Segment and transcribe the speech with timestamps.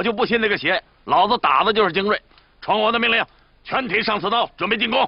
[0.00, 2.18] 我就不信那个邪，老子打的就是精锐。
[2.62, 3.22] 传我的命令，
[3.62, 4.98] 全体上刺刀，准备进攻。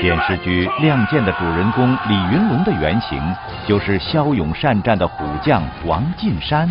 [0.00, 3.20] 电视剧《亮剑》的主人公李云龙的原型，
[3.68, 6.66] 就是骁勇善战的虎将王进山。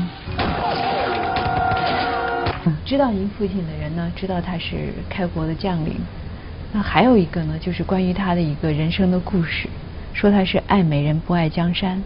[2.84, 6.02] 知道您父亲的人呢，知道他是开国的将领。
[6.74, 9.70] 那还有一个呢，就是关于他的一个人生的故事，
[10.16, 12.02] 说他是爱美人不爱江山。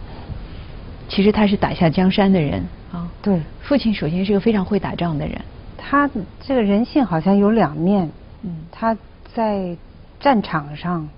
[1.08, 2.85] 其实他是打下江山的人啊。
[3.26, 5.36] 对，父亲首先是个非常会打仗的人。
[5.76, 6.08] 他
[6.40, 8.08] 这个人性好像有两面。
[8.42, 8.56] 嗯。
[8.70, 8.96] 他
[9.34, 9.76] 在
[10.20, 11.08] 战场上，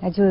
[0.00, 0.24] 那就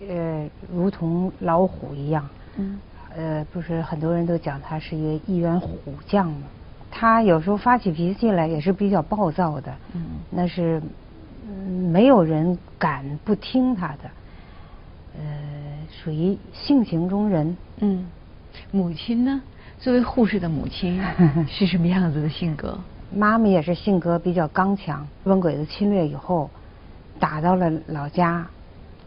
[0.00, 2.28] 呃如同老虎一样。
[2.56, 2.80] 嗯。
[3.16, 6.48] 呃，不是很多人都讲他是一个一员虎将嘛？
[6.90, 9.72] 他有时候发起脾气来也是比较暴躁的。
[9.94, 10.04] 嗯。
[10.28, 10.82] 那是。
[11.92, 14.10] 没有人敢不听他的，
[15.18, 15.24] 呃，
[15.88, 17.56] 属于性情中人。
[17.78, 18.06] 嗯，
[18.72, 19.40] 母亲呢？
[19.80, 21.02] 作为护士的母亲
[21.48, 22.78] 是什么样子的性格？
[23.10, 25.02] 妈妈也是性格比较刚强。
[25.24, 26.50] 日本鬼子侵略以后，
[27.18, 28.46] 打到了老家，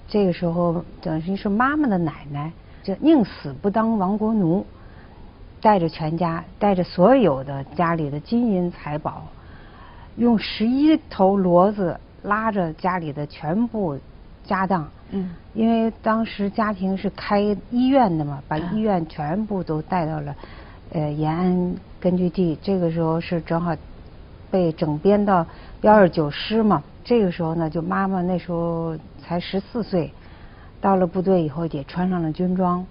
[0.07, 4.65] 这个时候等于是妈妈的奶奶，就宁死不当亡国奴，
[5.61, 9.27] 带着全家，带着所有的家里的金银财宝，
[10.17, 11.99] 用十一头骡子。
[12.23, 13.99] 拉着家里的全部
[14.45, 20.33] 家当，嗯，因为当时家庭是开医院的嘛，把医院全部都带到了
[20.91, 22.57] 呃延安根据地。
[22.61, 23.75] 这个时候是正好
[24.51, 25.45] 被整编到
[25.81, 26.83] 幺二九师嘛。
[27.03, 30.11] 这个时候呢，就妈妈那时候才十四岁，
[30.79, 32.85] 到了部队以后也穿上了军装。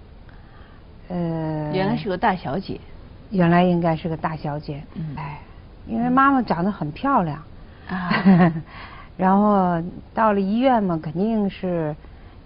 [1.09, 2.79] 呃，原来是个大小姐，
[3.31, 4.83] 原来应该是个大小姐。
[4.93, 5.39] 嗯，哎，
[5.87, 7.43] 因为妈妈长得很漂亮。
[7.87, 8.53] 啊。
[9.17, 9.81] 然后
[10.13, 11.95] 到了医院嘛，肯定是，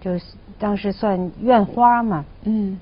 [0.00, 0.24] 就是
[0.58, 2.24] 当时算院花嘛。
[2.44, 2.78] 嗯。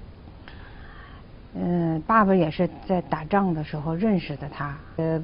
[1.58, 4.76] 嗯，爸爸也是在打仗的时候认识的他。
[4.96, 5.22] 呃，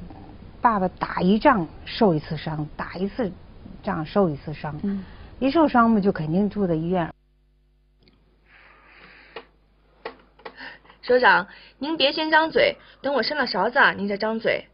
[0.61, 3.31] 爸爸打一仗受一次伤，打一次
[3.83, 4.79] 仗受一次伤。
[4.83, 5.05] 嗯。
[5.39, 7.13] 一受伤嘛，就肯定住在医院。
[11.01, 11.47] 首长，
[11.79, 14.67] 您别先张嘴，等我伸了勺子，啊您再张嘴。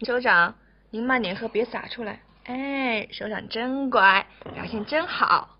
[0.00, 0.54] 首长，
[0.90, 2.20] 您慢点喝，别洒出来。
[2.44, 5.55] 哎，首长真乖，表现真好。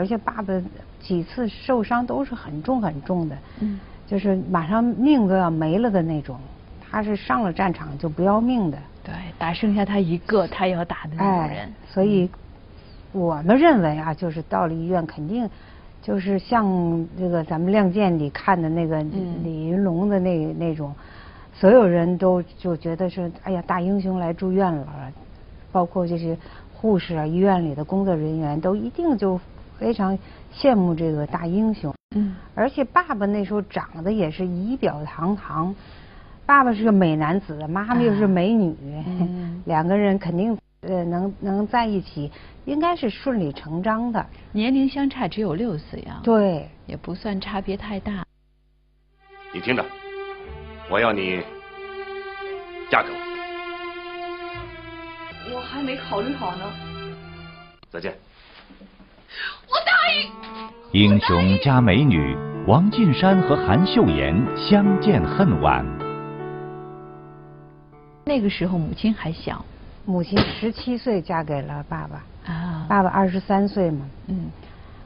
[0.00, 0.54] 而且爸爸
[0.98, 6.38] 几次受伤都是很重很重的，嗯，就是马上命都要没了的那种。
[6.90, 8.78] 他是上了战场就不要命的。
[9.04, 11.70] 对，打剩下他一个，他也要打的那种人。
[11.86, 12.28] 所以
[13.12, 15.48] 我们认为啊，就是到了医院，肯定
[16.00, 19.02] 就是像这个咱们《亮剑》里看的那个
[19.44, 20.94] 李云龙的那那种。
[21.52, 25.12] 所有人都就觉得是，哎呀，大英雄来住院了，
[25.70, 26.36] 包括这些
[26.74, 29.38] 护士啊，医院里的工作人员都一定就
[29.80, 30.16] 非常
[30.54, 31.94] 羡慕这个大英雄。
[32.14, 32.36] 嗯。
[32.54, 35.74] 而且爸爸那时候长得也是仪表堂堂，
[36.44, 38.76] 爸爸是个美男子，妈妈又是美女，
[39.64, 42.30] 两个人肯定呃能能在一起，
[42.66, 44.26] 应该是顺理成章的。
[44.52, 46.20] 年龄相差只有六岁啊。
[46.22, 46.68] 对。
[46.86, 48.24] 也不算差别太大。
[49.54, 49.84] 你听着。
[50.90, 51.40] 我要你
[52.90, 53.16] 嫁给我，
[55.54, 56.64] 我还没考虑好呢。
[57.88, 58.12] 再见。
[59.68, 60.30] 我答应。
[60.92, 62.36] 英雄加美女，
[62.66, 65.84] 王进山和韩秀妍相见恨晚。
[68.24, 69.64] 那个时候母亲还小，
[70.04, 74.06] 母亲十七岁嫁给了爸爸，啊，爸爸二十三岁嘛。
[74.28, 74.50] 嗯，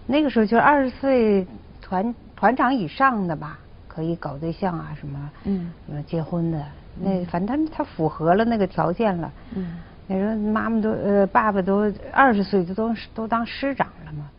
[0.07, 1.47] 那个时候就是二十岁
[1.81, 3.59] 团团长以上的吧。
[3.87, 5.71] 可以搞对象啊，什么，嗯，
[6.05, 6.61] 结婚的，
[7.01, 9.31] 那反正他他符合了那个条件了。
[9.55, 14.31] 嗯，你说妈妈都呃，爸爸都二十岁就都都当师长了嘛。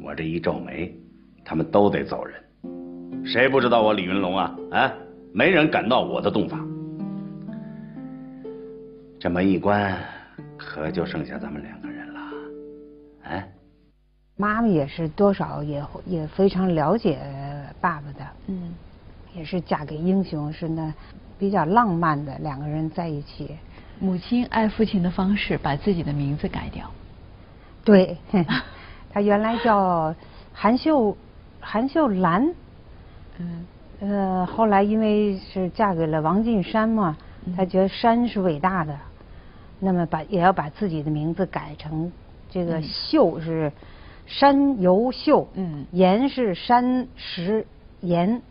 [0.00, 0.94] 我这一皱眉，
[1.44, 2.40] 他们都得走人。
[3.24, 4.56] 谁不知道我李云龙啊？
[4.70, 4.92] 啊，
[5.34, 6.66] 没人敢闹我的洞房。
[9.18, 9.98] 这门一关，
[10.56, 12.20] 可就剩下咱们两个人了。
[13.24, 13.48] 哎。
[14.36, 17.18] 妈妈也是多少也也非常了解
[17.80, 18.72] 爸爸的，嗯，
[19.34, 20.94] 也是嫁给英雄，是那
[21.36, 23.56] 比较浪漫的两个人在一起。
[24.00, 26.90] 母亲爱父亲的方式，把自己的名字改掉。
[27.84, 28.16] 对，
[29.12, 30.14] 他原来叫
[30.52, 31.16] 韩秀
[31.60, 32.54] 韩秀兰，
[33.38, 33.66] 嗯。
[34.00, 37.16] 呃，后来因为是嫁给了王进山嘛，
[37.56, 38.96] 她觉得山是伟大的，
[39.80, 42.12] 那么把也要把自己的名字改成
[42.50, 43.72] 这个秀是。
[44.30, 47.66] 山游秀，嗯，岩是山石
[48.02, 48.42] 岩，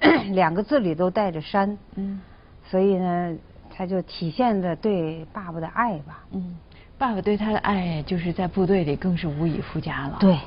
[0.32, 2.22] 两个字里都带着山，嗯，
[2.70, 3.36] 所以呢，
[3.76, 6.56] 他就体现着对爸爸的爱吧，嗯，
[6.96, 10.38] 爸爸对他的爱就是在部队里更是无以复加了，对，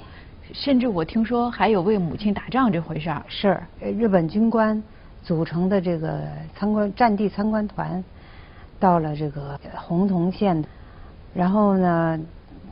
[0.52, 3.24] 甚至我听说还有为母亲打仗这回事儿。
[3.28, 4.82] 是，日本军官
[5.22, 6.24] 组成的这个
[6.56, 8.04] 参观战地参观团，
[8.80, 10.66] 到了这个洪洞县，
[11.36, 12.20] 然后呢，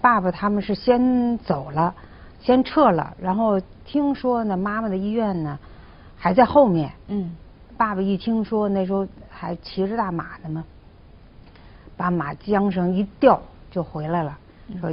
[0.02, 1.94] 爸爸他们是先走了，
[2.40, 5.60] 先撤了，然后听说呢，妈妈的医院呢
[6.18, 6.92] 还在后面。
[7.10, 7.36] 嗯。
[7.78, 9.08] 爸爸一听说那时候
[9.40, 10.64] 还骑着大马呢嘛，
[11.96, 13.40] 把马缰绳一掉
[13.70, 14.38] 就回来了，
[14.82, 14.92] 说。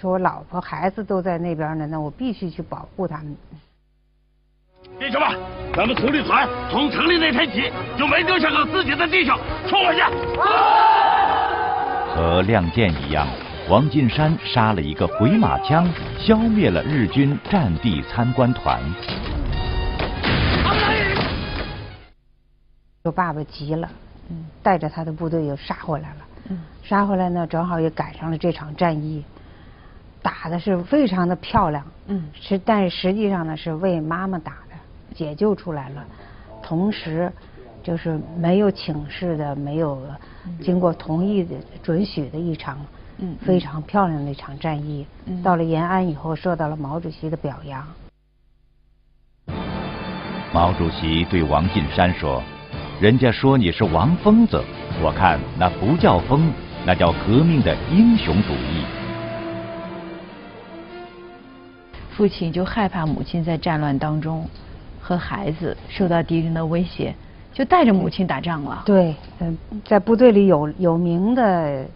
[0.00, 3.36] 说我老婆孩子都在那边呢，那我必须去保护他们。
[4.98, 5.38] 弟兄们，
[5.74, 9.36] 咱们独立团从成立那天起就没丢下过自己的弟兄，
[9.68, 10.02] 冲回去！
[12.14, 13.26] 和亮剑一样，
[13.68, 15.86] 王进山杀了一个回马枪，
[16.18, 18.80] 消灭了日军战地参观团。
[23.02, 23.88] 说爸爸急了，
[24.62, 26.16] 带着他的部队又杀回来了。
[26.82, 29.24] 杀回来呢，正好也赶上了这场战役。
[30.22, 36.04] 打的是非常的漂亮，嗯，是，但是实际上呢是为妈妈打的，解救出来了，
[36.62, 37.32] 同时
[37.82, 39.98] 就是没有请示的，没有
[40.62, 42.78] 经过同意的准许的一场，
[43.16, 45.06] 嗯，非常漂亮的一场战役。
[45.42, 47.86] 到了延安以后，受到了毛主席的表扬。
[50.52, 52.42] 毛主席对王进山说
[53.00, 54.62] ：“人家说你是王疯子，
[55.02, 56.52] 我看那不叫疯，
[56.84, 58.84] 那叫革命的英雄主义。”
[62.12, 64.46] 父亲就害怕母亲在战乱当中
[65.00, 67.14] 和孩子受到敌人的威胁，
[67.54, 68.82] 就带着母亲打仗了。
[68.84, 71.86] 对，嗯，在部队里有有名的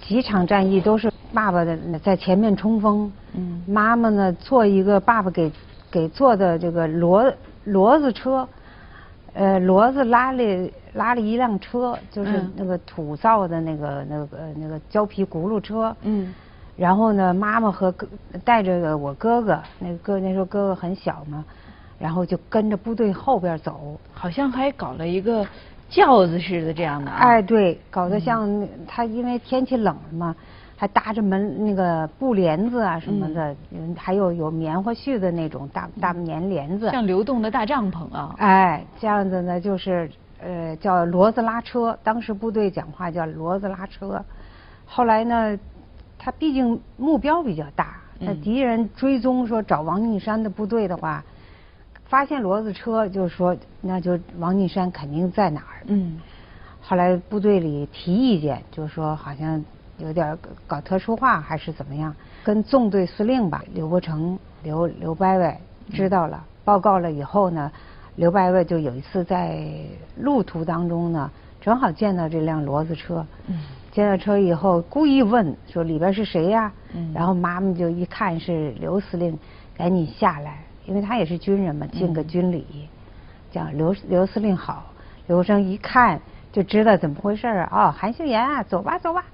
[0.00, 5.52] 几场战役都是爸爸的在前面冲锋，嗯，妈妈呢坐一个爸爸给
[5.90, 7.30] 给做的这个骡
[7.66, 8.48] 骡子车，
[9.36, 16.34] 呃，骡子拉了拉了一辆车，就是那个土造的那个那个那个胶皮轱辘车，嗯。
[16.76, 18.06] 然后呢，妈妈和哥
[18.44, 21.42] 带着我哥哥，那个哥那时候哥哥很小嘛，
[21.98, 25.46] 然后就跟着部队后边走，好像还搞了一个
[25.88, 27.10] 轿子似的这样的。
[27.10, 30.36] 哎，对，搞得像他因为天气冷了嘛，
[30.76, 33.56] 还搭着门那个布帘子啊什么的，
[33.96, 36.90] 还有有棉花絮的那种大大棉帘子。
[36.90, 38.34] 像流动的大帐篷啊。
[38.38, 44.24] 哎，这样子呢，就是呃叫骡子拉车，当时部队讲话叫骡子拉车，
[44.84, 45.58] 后来呢。
[46.18, 51.22] 他毕竟目标比较大，那敌人追踪说找王进山的部队的话，
[52.06, 55.84] 发现骡子车，就说那就王进山肯定在哪儿。
[55.84, 56.18] 嗯。
[56.80, 59.62] 后来部队里提意见，就说好像
[59.98, 62.14] 有点搞特殊化还是怎么样，
[62.44, 65.54] 跟纵队司令吧，刘伯承、刘刘伯伯
[65.92, 67.70] 知道了，报告了以后呢，
[68.16, 69.64] 刘伯伯就有一次在
[70.16, 73.26] 路途当中呢，正好见到这辆骡子车。
[73.46, 73.58] 嗯。
[73.92, 76.70] 见到车以后，故意问说：“里边是谁呀？”
[77.14, 79.38] 然后妈妈就一看是刘司令，
[79.74, 82.90] 赶紧下来，因为他也是军人嘛，敬个军礼，
[83.50, 84.92] 讲刘刘司令好。
[85.28, 86.20] 刘生一看
[86.52, 87.68] 就知道怎么回事啊！
[87.72, 89.24] 哦，韩秀妍啊，走吧走吧，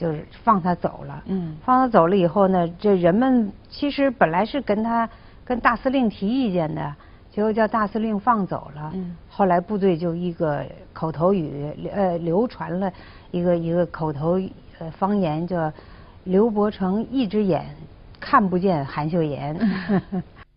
[0.00, 1.22] 就是放他走了。
[1.26, 5.06] 嗯，放他走了以后呢，这人们其实本来是跟他
[5.44, 6.94] 跟大司令提意见的，
[7.30, 8.90] 结果叫大司令放走了。
[8.94, 10.64] 嗯，后来部队就一个
[10.94, 12.90] 口头语呃流传了。
[13.30, 14.40] 一个一个口头
[14.78, 15.70] 呃方言叫
[16.24, 17.66] 刘伯承一只眼
[18.18, 19.54] 看不见韩秀妍。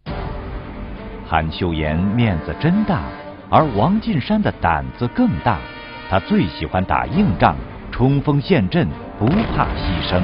[1.28, 3.02] 韩秀妍面子真大，
[3.50, 5.60] 而王进山的胆子更大。
[6.10, 7.56] 他最喜欢打硬仗，
[7.92, 8.88] 冲锋陷阵，
[9.20, 10.24] 不怕牺牲。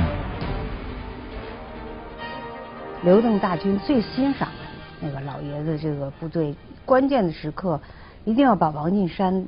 [3.03, 4.55] 刘邓大军最欣赏的
[4.99, 6.55] 那个老爷子，这个部队
[6.85, 7.79] 关键的时刻，
[8.25, 9.45] 一定要把王进山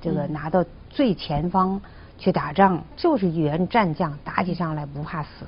[0.00, 1.80] 这个拿到最前方。
[2.18, 5.44] 去打仗就是一员战将，打起仗来不怕死，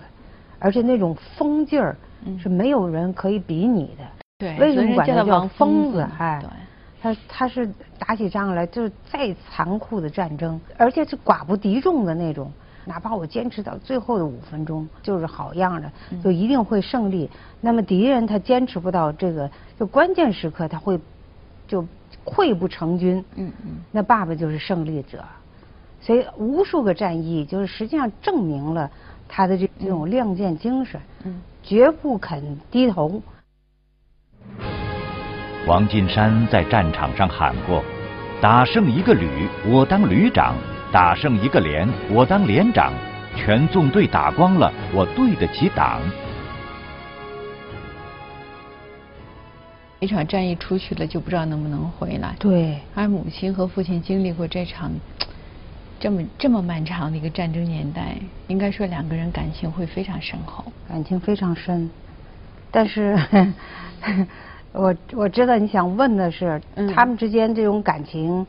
[0.58, 1.96] 而且那种疯劲儿
[2.42, 4.04] 是没有人可以比拟的。
[4.38, 6.04] 对，为什么管他叫疯子？
[6.18, 6.42] 哎，
[7.00, 12.50] 他他是打起仗来就是再残酷的战争，而且是寡不敌众的那种。
[12.86, 15.90] 哪怕我坚持到最后的五分钟，就是好样的，
[16.22, 17.30] 就一定会胜利。
[17.60, 20.98] 那么敌人他坚持不到这个就关键时刻，他会
[21.66, 21.86] 就
[22.24, 23.24] 溃不成军。
[23.36, 25.24] 嗯嗯，那爸爸就是胜利者。
[26.00, 28.90] 所以无数个战役，就是实际上证明了
[29.26, 31.00] 他的这这种亮剑精神，
[31.62, 33.22] 绝不肯低头。
[35.66, 37.82] 王进山在战场上喊过
[38.38, 40.54] ：“打胜一个旅，我当旅长；
[40.94, 42.92] 打胜一个连，我当连长。
[43.34, 46.00] 全纵队打光了，我对得起党。”
[49.98, 52.36] 一场战役出去了，就不知道能不能回来。
[52.38, 54.92] 对，而母亲和父亲经历过这场。
[55.98, 58.14] 这么这么漫长的一个战争年代，
[58.46, 61.90] 应该说两个人感情会非常深厚，感情非常深。
[62.70, 63.18] 但是
[64.70, 66.62] 我我知道你想问的是，
[66.94, 68.46] 他们之间这种感情，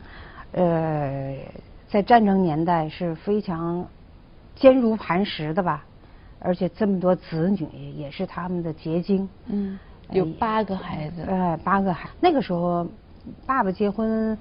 [0.52, 1.34] 呃，
[1.88, 3.86] 在战争年代是非常
[4.54, 5.84] 坚如磐石的吧？
[6.38, 7.66] 而且这么多子女
[7.96, 9.28] 也是他们的结晶。
[9.46, 9.78] 嗯，
[10.10, 11.22] 有八个孩子。
[11.22, 12.10] 哎，八个孩。
[12.20, 12.86] 那个时候，
[13.46, 14.36] 爸爸结婚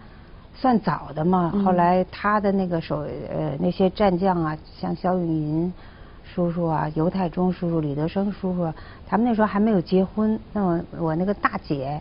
[0.54, 1.50] 算早的嘛。
[1.64, 5.74] 后来他的那个手呃那些战将啊，像肖永银
[6.24, 8.74] 叔叔啊、尤太忠叔叔、李德生叔叔，
[9.08, 10.38] 他们那时候还没有结婚。
[10.52, 12.00] 那我我那个大姐，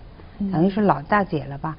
[0.53, 1.77] 等于是老大姐了吧？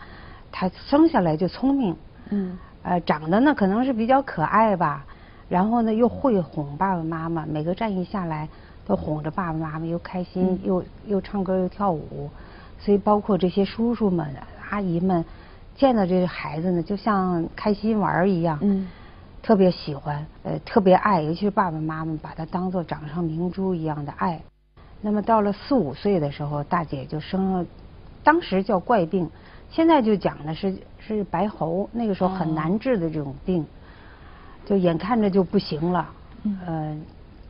[0.51, 1.95] 她生下来就聪明。
[2.29, 2.57] 嗯。
[2.85, 5.03] 呃，长得呢可能是比较可爱吧。
[5.49, 8.47] 然后呢，又会哄爸爸妈妈，每个战役下来
[8.85, 12.29] 都哄着爸爸妈妈，又开心，又又唱歌又跳舞，
[12.79, 14.27] 所以包括这些叔叔们、
[14.69, 15.25] 阿姨们
[15.75, 18.87] 见到这个孩子呢，就像开心玩一样，嗯，
[19.43, 24.41] 特别喜欢，呃，特别爱，尤其是爸爸妈妈把他当做掌上明珠一样的爱。
[25.01, 27.65] 那么到了四五岁的时候，大姐就生了，
[28.23, 29.29] 当时叫怪病，
[29.69, 33.65] 现在就讲的是是白喉，那个时候很难治的这种病。
[34.65, 36.09] 就眼看着就不行了，
[36.43, 36.99] 嗯，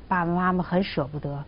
[0.06, 1.42] 爸爸妈妈很舍不得。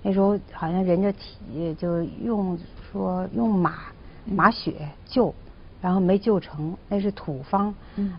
[0.00, 2.58] 那时候好像人家体就用
[2.90, 3.80] 说用马
[4.24, 5.34] 马血救，
[5.82, 7.74] 然后没救成，那是土方，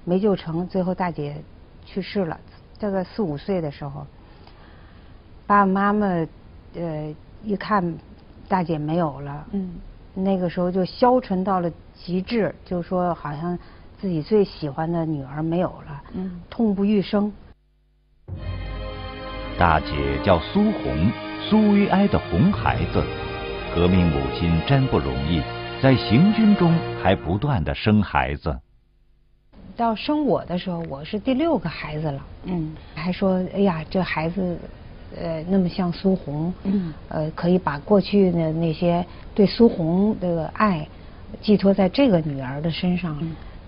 [0.06, 0.68] 没救成。
[0.68, 1.36] 最后大姐
[1.84, 2.40] 去世了，
[2.80, 4.06] 大概四五岁的时候，
[5.48, 6.06] 爸爸妈妈
[6.76, 7.96] 呃一看
[8.48, 9.72] 大姐没有了，嗯，
[10.14, 13.58] 那个时候就消沉到了极致，就说好像。
[14.02, 17.32] 自己最喜欢的女儿没有了，嗯，痛不欲生。
[19.60, 21.12] 大姐叫苏红，
[21.48, 23.04] 苏维埃的红孩子。
[23.76, 25.44] 革命母亲真不容易，
[25.84, 28.60] 在行军中还不断的生孩子。
[29.78, 34.58] 到生我的时候，我是第六个孩子了，嗯，还说哎呀，这孩子
[35.20, 40.88] 呃那么像苏红，嗯，呃可以把过去的那些对苏红的爱
[41.42, 43.18] 寄托在这个女儿的身上。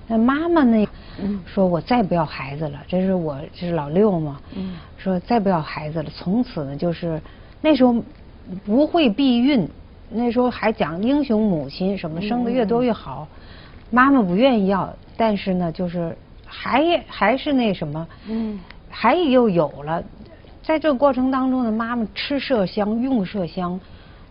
[0.07, 0.87] 那妈妈呢？
[1.45, 4.39] 说我再不要孩子了，这是我这是老六嘛。
[4.97, 7.21] 说再不要孩子了，从此呢就是
[7.61, 7.95] 那时候
[8.65, 9.67] 不会避孕，
[10.09, 13.27] 那时候还讲英雄母亲什么生的越多越好。
[13.91, 18.59] 妈妈不愿意要，但是呢就是还还是那什么，嗯
[18.89, 20.03] 还又有了。
[20.63, 23.77] 在这个过程当中呢，妈妈吃麝香用麝香，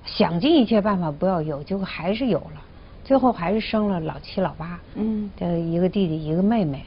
[0.07, 2.63] 想尽一切办法不要有，结果还是有了。
[3.05, 6.87] 最后还是生了老七老八，嗯，的一个弟弟一个妹妹，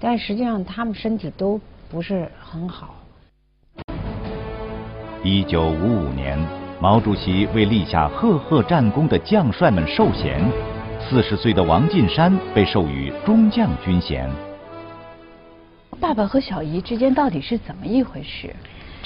[0.00, 1.60] 但实际上他们身体都
[1.90, 2.94] 不是很好。
[5.22, 6.38] 一九五五年，
[6.80, 10.40] 毛主席为立下赫赫战功的将帅们授衔，
[10.98, 14.30] 四十岁的王进山被授予中将军衔。
[16.00, 18.54] 爸爸和小姨之间到底是怎么一回事，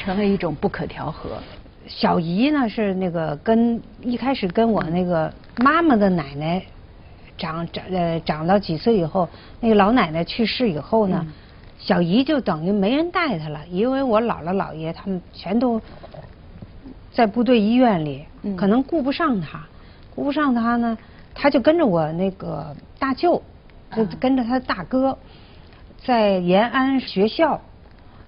[0.00, 1.38] 成了一种不可调和？
[1.86, 6.62] 小姨呢是那个跟一开始跟我那个妈妈的奶奶
[7.36, 9.28] 长长呃长到几岁以后，
[9.60, 11.26] 那个老奶奶去世以后呢，
[11.78, 15.80] 小姨就等于没人带她了，因为我姥姥姥爷他们全都
[17.12, 18.24] 在部队医院里，
[18.56, 19.66] 可能顾不上她，
[20.14, 20.96] 顾不上她呢，
[21.34, 23.42] 她就跟着我那个大舅，
[23.94, 25.18] 就跟着他大哥，
[26.04, 27.60] 在延安学校。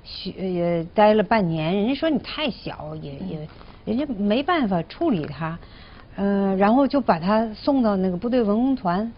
[0.04, 3.48] 学也待了半年，人家说你太小，也也，
[3.84, 5.58] 人家没办法处理他，
[6.16, 9.12] 嗯，然后就把他送到那个部队文工团，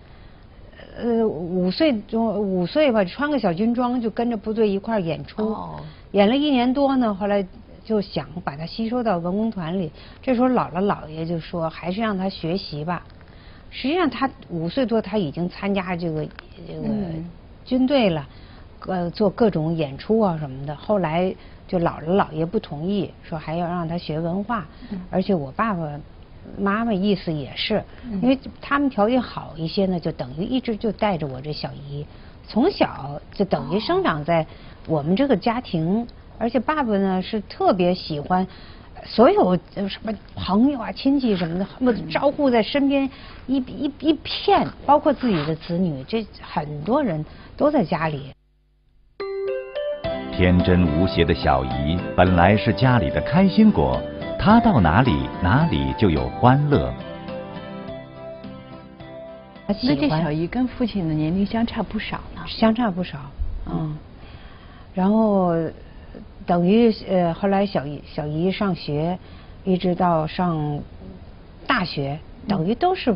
[0.97, 5.57] 呃，五岁中五岁吧，穿个小军装就跟着部队一块演出，
[6.13, 7.47] 演了一年多呢，后来
[7.85, 9.91] 就想把他吸收到文工团里。
[10.23, 13.05] 这时候姥姥姥爷就说，还是让他学习吧。
[13.71, 16.25] 实际上他五岁多，他已经参加这个
[16.67, 16.89] 这个
[17.65, 18.29] 军队了。
[18.87, 21.35] 呃，做各种演出啊什么的，后来
[21.67, 24.67] 就姥姥姥爷不同意，说还要让他学文化，
[25.11, 25.89] 而且我爸爸
[26.59, 27.83] 妈妈意思也是，
[28.21, 32.05] 因为他们条件好一些呢，就等于一直就带着我这小姨，
[32.47, 34.47] 从小就等于生长在
[34.87, 38.47] 我们这个家庭，而且爸爸呢是特别喜欢
[39.07, 39.57] 所有
[39.89, 41.67] 什么朋友啊亲戚什么的，
[42.11, 43.11] 招呼在身边
[43.47, 47.25] 一一一片，包括自己的子女，这很多人
[47.57, 48.31] 都在家里。
[50.37, 54.01] 天真无邪的小姨本来是家里的开心果，
[54.37, 56.93] 她到哪里哪里就有欢乐。
[59.69, 62.43] 那这小姨跟父亲的年龄相差不少呢？
[62.49, 63.17] 相差不少，
[63.67, 63.97] 嗯。
[64.93, 65.55] 然后
[66.45, 69.17] 等于呃，后来小姨小姨上学，
[69.63, 70.81] 一直到上
[71.65, 73.15] 大学，等于都是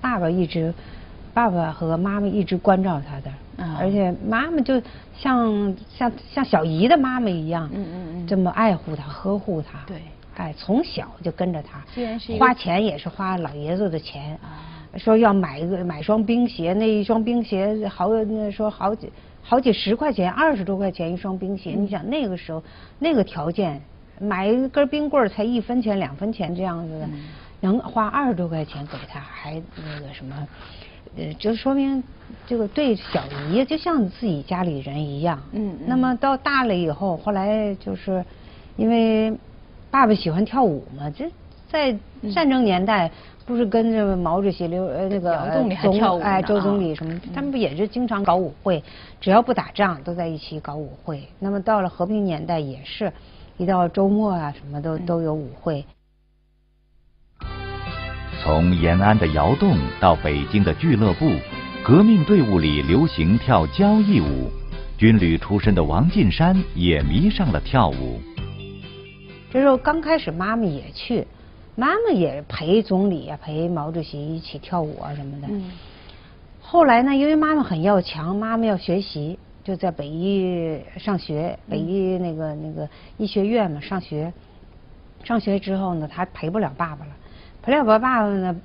[0.00, 0.72] 爸爸一直，
[1.34, 3.30] 爸爸和妈妈一直关照她的。
[3.78, 4.80] 而且妈妈就
[5.16, 9.80] 像像像小姨的妈妈一样，嗯嗯嗯，这么爱护她、呵护她。
[9.86, 10.02] 对，
[10.36, 14.66] 哎，从小就跟着他虽然是花钱也是花老爷子的钱，啊。
[14.96, 19.08] 说要买一个买双冰鞋，那一双冰鞋好那说好几
[19.40, 22.60] 好几十块钱，二十多块钱一双冰鞋，你想那个时候
[22.98, 23.80] 那个条件，
[24.18, 27.08] 买一根冰棍儿才一分钱两分钱这样子的，
[27.60, 30.34] 能花二十多块钱给他，还那个什么。
[31.16, 32.02] 呃，就说明
[32.46, 35.38] 这个对小姨就像自己家里人一样。
[35.52, 38.24] 嗯嗯那么到大了以后，后来就是
[38.76, 39.32] 因为
[39.90, 41.30] 爸爸喜欢跳舞嘛，这
[41.68, 41.96] 在
[42.32, 43.10] 战争年代
[43.44, 48.82] 不是跟着毛主席、刘呃那个姚总理还跳舞哎周啊总理什么，他们不也是经常搞舞会？
[49.20, 51.22] 只要不打仗，都在一起搞舞会。
[51.40, 53.12] 那么到了和平年代也是，
[53.56, 55.84] 一到周末啊什么都都有舞会。
[58.42, 61.30] 从延安的窑洞到北京的俱乐部，
[61.84, 64.50] 革命队伍里流行跳交谊舞。
[64.96, 68.18] 军旅出身的王进山也迷上了跳舞。
[69.50, 71.26] 这时候刚开始，妈妈也去，
[71.76, 75.48] 妈妈也陪总理啊，陪毛主席一起跳舞啊什么的。
[75.50, 75.70] 嗯
[76.62, 84.32] 后来呢，因为妈妈很要强，妈妈要学习，就在北医上学，北医那个那个医学院嘛上学。
[85.24, 87.12] 上学之后呢，她陪不了爸爸了，
[87.70, 88.56] 陪不了爸爸呢，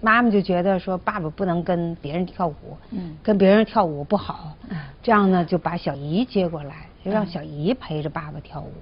[0.00, 2.54] 妈妈就觉得说爸爸不能跟别人跳舞，
[2.92, 8.72] 嗯跟别人跳舞不好嗯，这样呢就把小姨接过来，就让小姨陪着爸爸跳舞。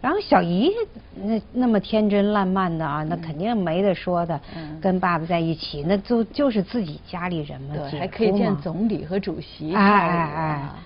[0.00, 0.72] 然后小姨
[1.16, 9.74] 那那么天真烂漫的啊，那肯定没得说的，嗯跟爸爸在一起，那就就是自己家里人嘛，对，还可以见总理和主席。
[9.74, 10.76] 哎哎哎啊，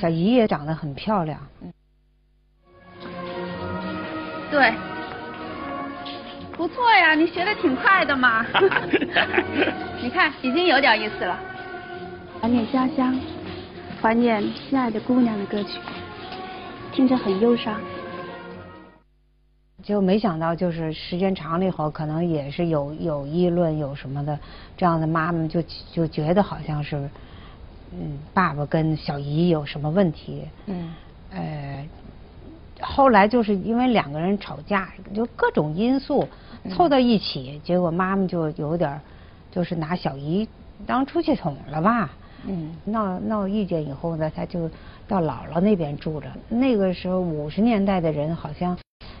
[0.00, 1.40] 小姨也长得很漂亮，
[4.50, 4.72] 对，
[6.60, 8.44] 不错呀，你学的挺快的嘛。
[9.98, 11.40] 你看，已经有点意思了。
[12.38, 13.18] 怀念家乡，
[14.02, 15.78] 怀念心爱的姑娘的歌曲，
[16.92, 17.80] 听着很忧伤。
[19.82, 24.38] 就没想到就是时间长了以后，可能也是有有议论有什么的，
[24.76, 27.08] 这样的妈妈就就觉得好像是，
[27.90, 30.92] 嗯，爸爸跟小姨有什么问题，嗯
[31.32, 31.88] 呃，
[32.82, 36.28] 后来就是因为两个人吵架，就各种因素
[36.68, 39.00] 凑到一起，结果妈妈就有点
[39.50, 40.46] 就是拿小姨
[40.86, 42.10] 当出气筒了吧。
[42.46, 42.74] 嗯。
[42.84, 44.68] 闹闹意见以后呢，他就
[45.08, 46.26] 到姥姥那边住着。
[46.48, 48.76] 那个时候五十年代的人好像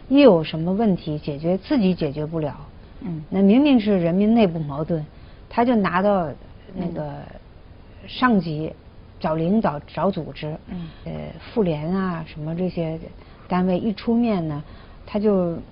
[0.08, 2.54] 一有什么问题解决自己解决不了，
[3.00, 3.22] 嗯。
[3.30, 5.04] 那明明是人民内部矛盾，
[5.48, 6.28] 他就拿到
[6.74, 7.10] 那个
[8.06, 8.72] 上级
[9.18, 10.88] 找领导找组织，嗯。
[11.04, 11.12] 呃
[11.52, 12.98] 妇联啊什么这些
[13.48, 14.62] 单位一出面呢，
[15.06, 15.62] 他就嗯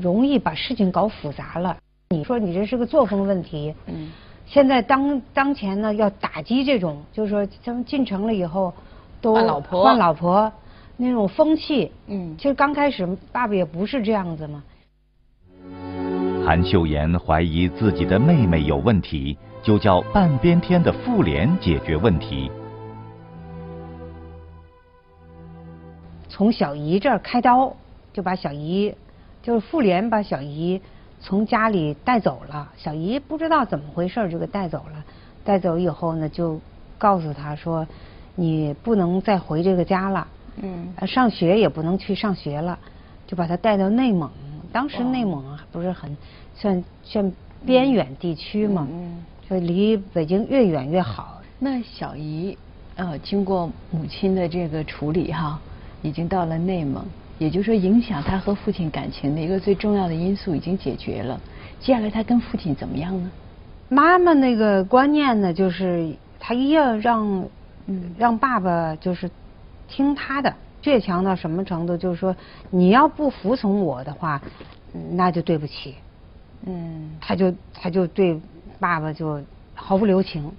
[0.00, 1.76] 容易把事情搞复杂了。
[2.10, 4.10] 你说你这是个作风问题，嗯
[4.46, 8.72] 现在当当前呢，要打击这种，就是说他们进城了以后，
[9.20, 10.52] 都换老婆换老婆
[10.96, 11.92] 那种风气。
[12.08, 14.64] 嗯其实刚开始爸爸也不是这样子嘛。
[16.44, 22.50] 韩秀妍怀疑自己的妹妹有问题，就叫半边天的妇联解决问题。
[26.28, 27.72] 从小姨这儿开刀，
[28.12, 28.92] 就把小姨，
[29.42, 30.80] 就是妇联把小姨
[31.20, 32.70] 从家里带走了。
[32.76, 35.04] 小姨不知道怎么回事就给带走了。
[35.44, 36.60] 带走以后呢，就
[36.98, 37.86] 告诉她说，
[38.34, 40.26] 你不能再回这个家了。
[40.62, 42.78] 嗯呃，上学也不能去上学了，
[43.26, 44.30] 就把他带到内蒙。
[44.72, 46.14] 当时内蒙啊，不是很
[46.54, 47.32] 算算
[47.64, 51.40] 边远地区嘛，嗯就离北京越远越好。
[51.58, 52.56] 那小姨，
[52.96, 55.58] 呃，经过母亲的这个处理哈，
[56.02, 57.02] 已经到了内蒙，
[57.40, 61.40] 也就是说影响他和父亲感情的一个最重要的因素已经解决了。
[61.80, 63.30] 接下来他跟父亲怎么样呢？
[63.88, 67.48] 妈妈那个观念呢，就是他一要让，
[67.86, 69.30] 嗯让爸爸就是
[69.88, 71.96] 听他的，倔强到什么程度？
[71.96, 72.36] 就是说，
[72.68, 74.42] 你要不服从我的话，
[74.92, 75.94] 嗯那就对不起。
[76.66, 78.38] 嗯他就他就对
[78.78, 79.42] 爸爸就
[79.74, 80.52] 毫不留情，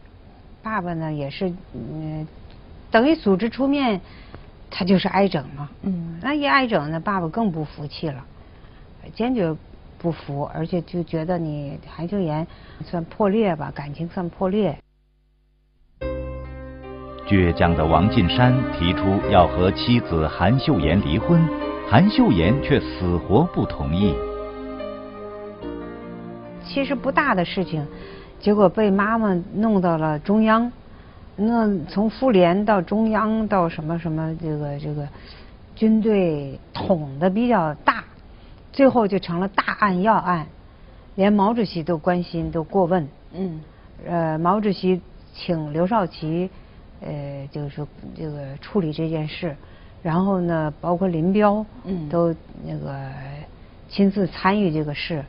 [0.63, 2.27] 爸爸呢也是嗯，
[2.89, 4.01] 等于组织出面，
[4.71, 5.69] 他就是挨整嘛。
[5.83, 8.23] 嗯那一挨整呢，爸爸更不服气了，
[9.13, 9.55] 坚决
[9.99, 12.47] 不服，而且就觉得你韩秀妍
[12.85, 14.77] 算破裂吧，感情算破裂。
[17.27, 21.41] 倔强的王进山提出要和妻子韩秀妍离婚，
[21.89, 24.15] 韩秀妍却死活不同意。
[26.63, 27.85] 其实不大的事情，
[28.39, 30.71] 结果被妈妈弄到了中央。
[31.43, 35.07] 那从妇联到中央到什么什么，这个这个
[35.75, 38.03] 军队捅的比较大，
[38.71, 40.45] 最后就成了大案要案，
[41.15, 43.07] 连毛主席都关心都过问。
[43.33, 43.59] 嗯。
[44.07, 45.01] 呃，毛主席
[45.33, 46.49] 请刘少奇，
[47.01, 49.55] 呃，就是说这个处理这件事，
[50.03, 52.07] 然后呢，包括林彪，嗯。
[52.07, 53.09] 都那个
[53.89, 55.25] 亲自参与这个事，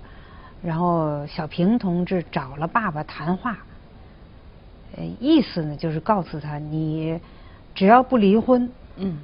[0.63, 3.57] 然后小平同志找了爸爸谈话，
[4.97, 7.19] 呃，意思呢就是告诉他，你
[7.75, 9.19] 只要不离婚，嗯，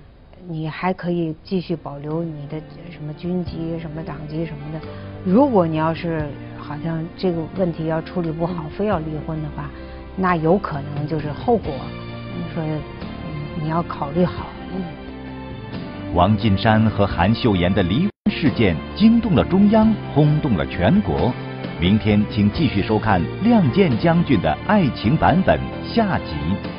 [0.48, 2.58] 你还可以继续保留你的
[2.90, 4.80] 什么军籍、什么党籍什么的。
[5.24, 6.26] 如果你要是
[6.58, 9.68] 好像这个问题要处理不好，非要离婚的话，
[10.16, 11.72] 那有可能就是后果。
[12.54, 12.64] 说
[13.60, 14.46] 你要考虑好。
[16.14, 21.32] 王近山和韩秀妍的离婚事件惊动了中央，轰动了全国。
[21.80, 25.56] 明天请继续收看《亮剑将军的爱情版本》
[25.94, 26.77] 下集。